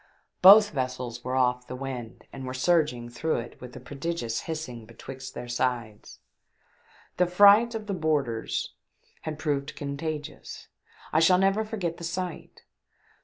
[0.41, 4.87] Both vessels were off the wind and were surging through it with a prodigious hissing
[4.87, 6.17] betwixt their sides.
[7.17, 8.73] The fright of the boarders
[9.21, 10.69] had proved contagious.
[11.13, 12.63] I shall never forget the sight